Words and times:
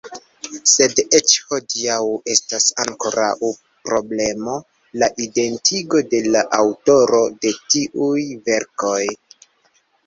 Sed 0.69 1.01
eĉ 1.17 1.33
hodiaŭ 1.51 1.97
estas 2.35 2.71
ankoraŭ 2.85 3.51
problemo 3.91 4.57
la 5.03 5.13
identigo 5.29 6.05
de 6.17 6.25
la 6.33 6.45
aŭtoro 6.63 7.25
de 7.45 7.57
tiuj 7.77 8.27
verkoj. 8.51 9.01